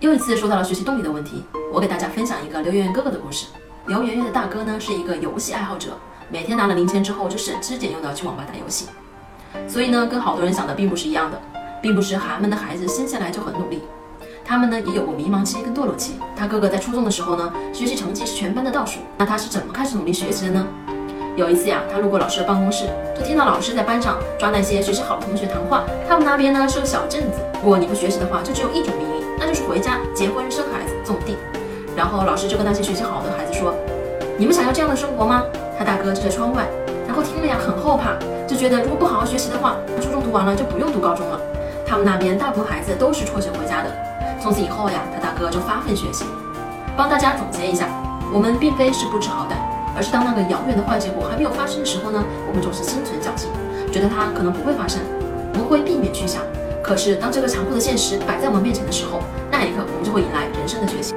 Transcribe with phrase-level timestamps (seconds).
[0.00, 1.42] 又一次说到了学习动力的问题，
[1.72, 3.46] 我给大家分享一个刘圆圆哥哥的故事。
[3.86, 5.88] 刘圆圆的大哥呢是一个游戏爱好者，
[6.28, 8.86] 每天拿了零钱之后就省吃俭用的去网吧打游戏。
[9.66, 11.40] 所以呢，跟好多人想的并不是一样的，
[11.82, 13.82] 并不是寒门的孩子生下来就很努力，
[14.44, 16.12] 他们呢也有过迷茫期跟堕落期。
[16.36, 20.66] 他哥哥在初中的时候呢，学习成绩是全班的倒数，那他是怎么开始努力学习的呢？
[21.34, 22.86] 有一次呀，他路过老师的办公室，
[23.16, 25.82] 就听到老师在班上抓那些学习好的同学谈话。
[26.08, 31.36] 他们那边呢是个小镇子，如果你不学习的话，就只有一种命运，那就是回家结婚生孩子种地。
[31.96, 33.74] 然后老师就跟那些学习好的孩子说
[34.36, 35.44] ：“你们想要这样的生活吗？”
[35.78, 36.66] 他大哥就在窗外，
[37.06, 38.14] 然后听了呀很后怕，
[38.46, 41.40] 就觉得如果不好好学习的话，初中读完了就不用读高中了。
[41.86, 43.90] 他们那边大部分孩子都是辍学回家的。
[44.40, 46.24] 从此以后呀，他大哥就发奋学习。
[46.96, 47.88] 帮大家总结一下，
[48.32, 49.54] 我们并非是不知好歹。
[49.96, 53.50] 而是当那个遥远的坏结果还没有发生的时候呢，我们总是心存侥幸，
[53.90, 55.00] 觉得它可能不会发生，
[55.54, 56.40] 我们会避免去想。
[56.88, 59.20] 可是当这个残酷的现实摆在我们面前的时候，
[59.50, 61.14] 那一刻我们就会迎来人生的觉醒。